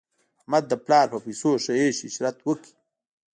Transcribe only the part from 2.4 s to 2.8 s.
وکړ.